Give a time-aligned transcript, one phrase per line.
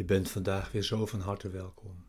[0.00, 2.06] Je bent vandaag weer zo van harte welkom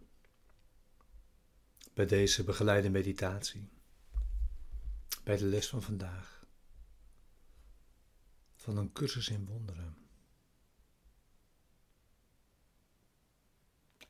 [1.94, 3.70] bij deze begeleide meditatie,
[5.24, 6.46] bij de les van vandaag,
[8.56, 9.98] van een cursus in wonderen.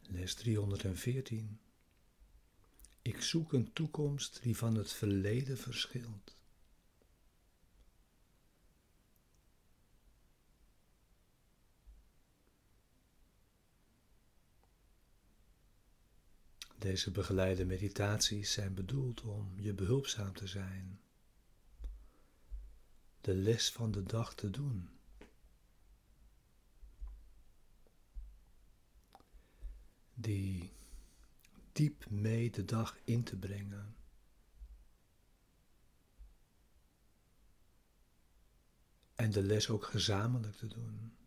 [0.02, 1.60] Les 314.
[3.02, 6.38] Ik zoek een toekomst die van het verleden verschilt.
[16.82, 21.00] Deze begeleide meditaties zijn bedoeld om je behulpzaam te zijn,
[23.22, 24.90] de les van de dag te doen.
[30.14, 30.74] Die
[31.72, 33.96] diep mee de dag in te brengen.
[39.16, 41.21] En de les ook gezamenlijk te doen.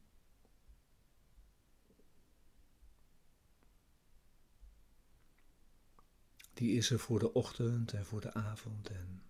[6.55, 9.23] Die is er voor de ochtend en voor de avond en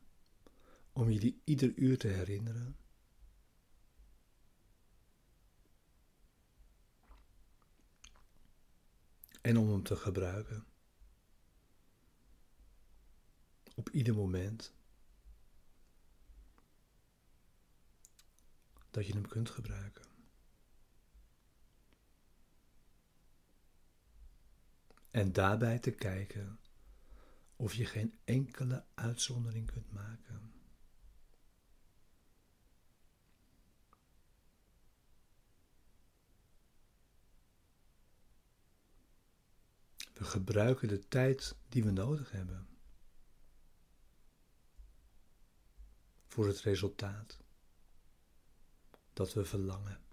[0.93, 2.77] om je die ieder uur te herinneren.
[9.41, 10.67] En om hem te gebruiken.
[13.75, 14.73] Op ieder moment
[18.91, 20.05] dat je hem kunt gebruiken.
[25.11, 26.59] En daarbij te kijken
[27.57, 30.53] of je geen enkele uitzondering kunt maken.
[40.15, 42.69] We gebruiken de tijd die we nodig hebben
[46.27, 47.39] voor het resultaat
[49.13, 50.04] dat we verlangen.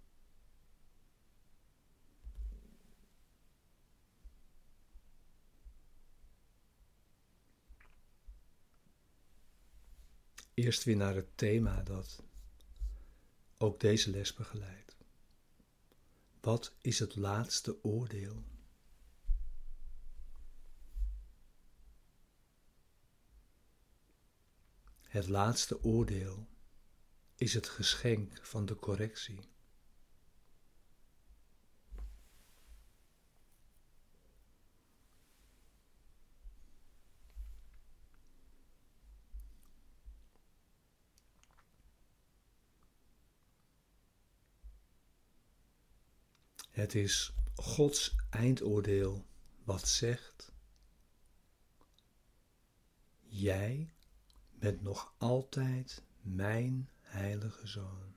[10.62, 12.24] Eerst weer naar het thema dat
[13.58, 14.98] ook deze les begeleidt.
[16.42, 18.44] Wat is het laatste oordeel?
[25.02, 26.48] Het laatste oordeel
[27.36, 29.40] is het geschenk van de correctie.
[46.82, 49.26] Het is Gods eindoordeel
[49.64, 50.52] wat zegt:
[53.20, 53.94] Jij
[54.52, 58.16] bent nog altijd mijn heilige zoon.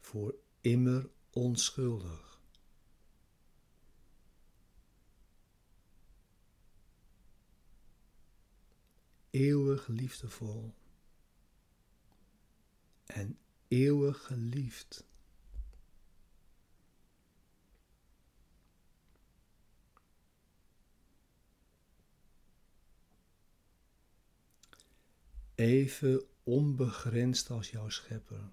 [0.00, 2.31] Voor immer onschuldig.
[9.32, 10.74] Eeuwig liefdevol
[13.06, 13.38] en
[13.68, 15.04] eeuwig geliefd.
[25.54, 28.50] Even onbegrensd als jouw schepper.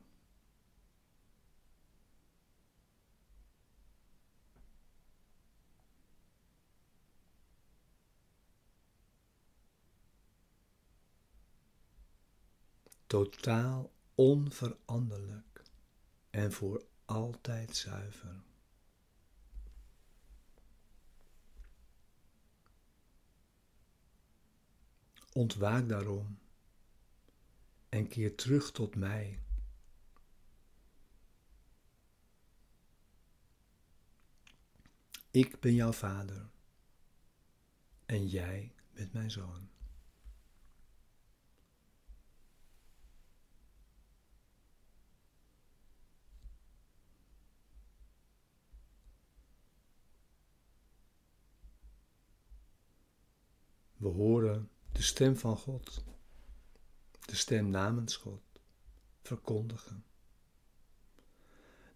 [13.10, 15.64] Totaal onveranderlijk
[16.30, 18.44] en voor altijd zuiver.
[25.34, 26.40] Ontwaak daarom
[27.90, 29.40] en keer terug tot mij.
[35.32, 36.50] Ik ben jouw vader
[38.06, 39.79] en jij bent mijn zoon.
[54.00, 56.04] We horen de stem van God,
[57.26, 58.42] de stem namens God,
[59.22, 60.06] verkondigen.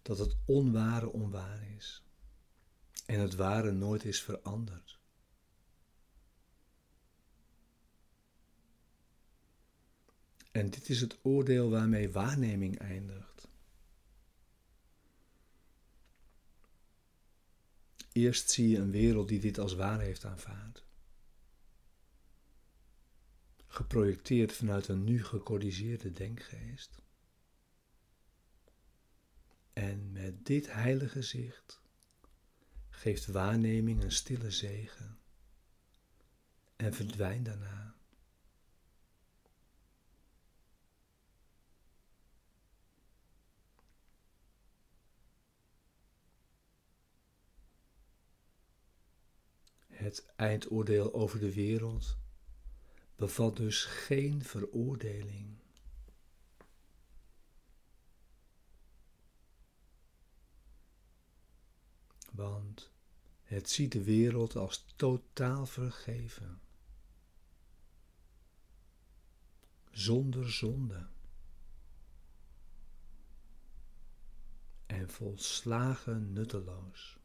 [0.02, 2.02] Dat het onware onwaar is.
[3.06, 4.98] En het ware nooit is veranderd.
[10.50, 13.48] En dit is het oordeel waarmee waarneming eindigt.
[18.12, 20.84] Eerst zie je een wereld die dit als waar heeft aanvaard
[23.74, 27.02] geprojecteerd vanuit een nu gecorrigeerde denkgeest.
[29.72, 31.80] En met dit heilige zicht
[32.88, 35.18] geeft waarneming een stille zegen
[36.76, 37.94] en verdwijnt daarna.
[49.86, 52.22] Het eindoordeel over de wereld
[53.24, 55.56] bevat dus geen veroordeling.
[62.32, 62.90] Want
[63.42, 66.60] het ziet de wereld als totaal vergeven,
[69.90, 71.06] zonder zonde
[74.86, 77.18] en volslagen nutteloos.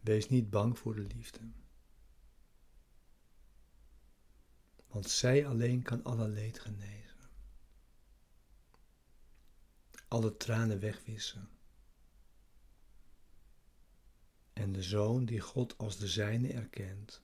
[0.00, 1.50] Wees niet bang voor de liefde.
[4.86, 7.30] Want zij alleen kan alle leed genezen.
[10.08, 11.50] Alle tranen wegwissen.
[14.52, 17.22] En de zoon die God als de zijne erkent,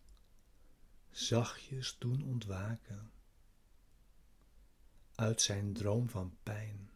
[1.10, 3.12] zachtjes doen ontwaken
[5.14, 6.90] uit zijn droom van pijn.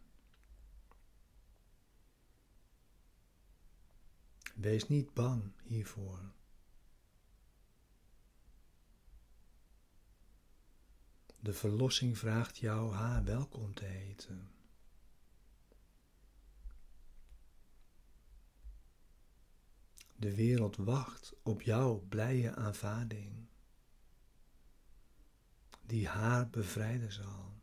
[4.59, 6.33] Wees niet bang hiervoor.
[11.41, 14.51] De verlossing vraagt jou haar welkom te heten.
[20.17, 23.49] De wereld wacht op jouw blije aanvaarding,
[25.81, 27.58] die haar bevrijden zal.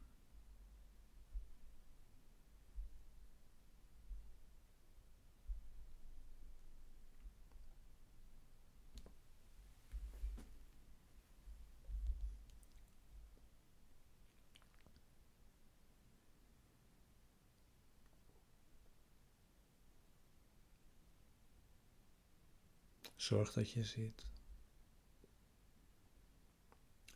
[23.15, 24.25] Zorg dat je zit.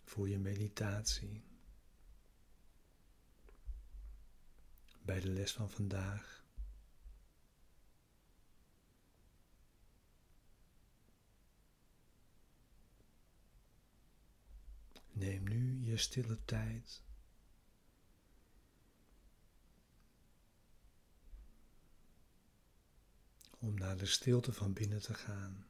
[0.04, 1.44] Voor je meditatie.
[5.02, 6.44] Bij de les van vandaag.
[15.12, 17.04] Neem nu je stille tijd.
[23.59, 25.69] Om naar de stilte van binnen te gaan.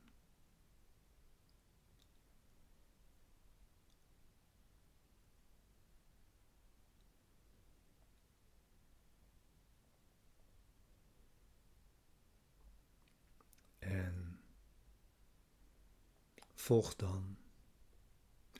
[16.59, 17.37] Volg dan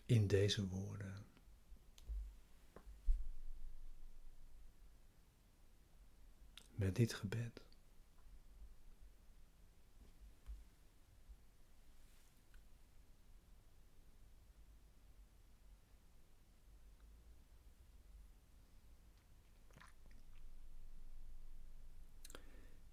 [0.06, 1.26] in deze woorden.
[6.76, 7.62] Met dit gebed.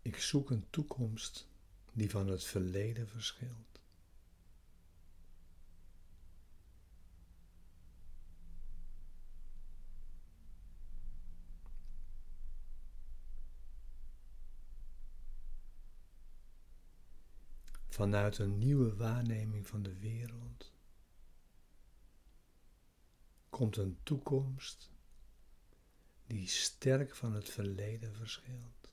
[0.02, 1.48] Ik zoek een toekomst
[1.92, 3.75] die van het verleden verschilt.
[17.96, 20.72] Vanuit een nieuwe waarneming van de wereld
[23.48, 24.90] komt een toekomst
[26.26, 28.90] die sterk van het verleden verschilt.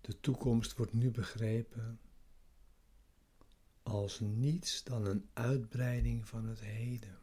[0.00, 2.00] De toekomst wordt nu begrepen
[3.82, 7.22] als niets dan een uitbreiding van het heden.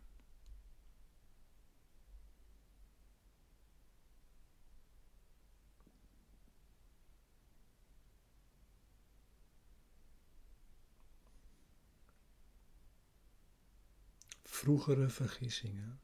[14.61, 15.99] Vroegere vergissingen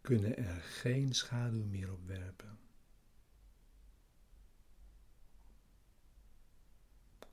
[0.00, 2.58] kunnen er geen schaduw meer op werpen.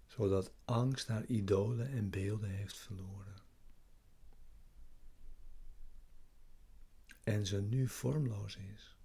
[0.06, 3.42] Zodat angst haar idolen en beelden heeft verloren.
[7.24, 8.96] En ze nu vormloos is.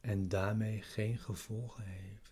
[0.00, 2.31] En daarmee geen gevolgen heeft.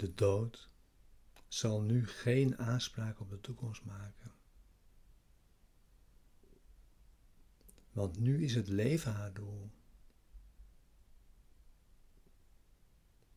[0.00, 0.68] De dood
[1.48, 4.32] zal nu geen aanspraak op de toekomst maken.
[7.92, 9.70] Want nu is het leven haar doel.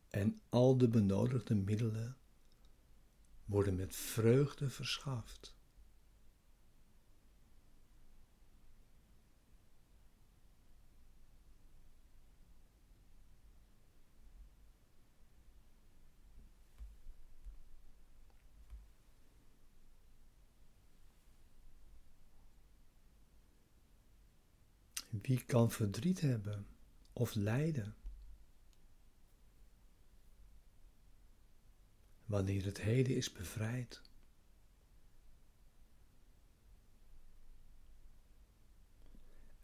[0.08, 2.16] En al de benodigde middelen
[3.44, 5.54] worden met vreugde verschaft.
[25.22, 26.66] Wie kan verdriet hebben
[27.12, 27.96] of lijden?
[32.24, 34.02] Wanneer het heden is bevrijd.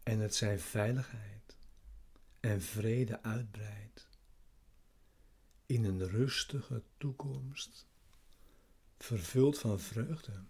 [0.03, 1.57] En het zijn veiligheid
[2.39, 4.09] en vrede uitbreidt
[5.65, 7.87] in een rustige toekomst,
[8.97, 10.43] vervuld van vreugde.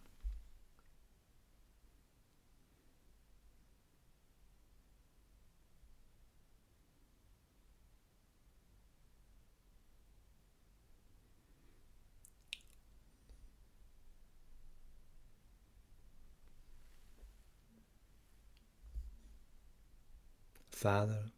[20.81, 21.31] Vader,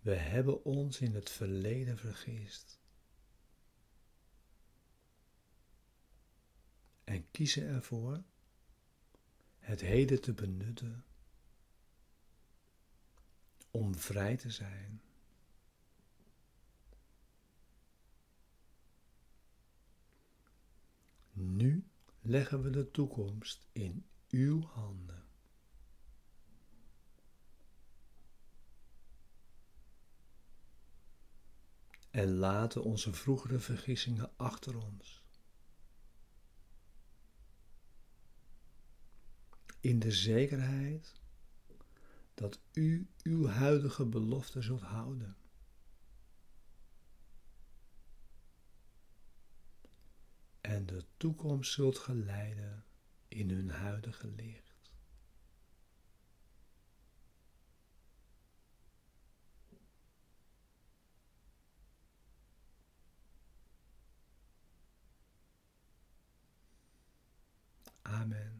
[0.00, 2.80] we hebben ons in het verleden vergist
[7.04, 8.22] en kiezen ervoor
[9.58, 11.04] het heden te benutten
[13.70, 15.02] om vrij te zijn.
[21.32, 21.84] Nu
[22.20, 25.29] leggen we de toekomst in uw handen.
[32.10, 35.24] En laten onze vroegere vergissingen achter ons.
[39.80, 41.20] In de zekerheid
[42.34, 45.36] dat u uw huidige belofte zult houden.
[50.60, 52.84] En de toekomst zult geleiden
[53.28, 54.69] in hun huidige licht.
[68.12, 68.59] Amen.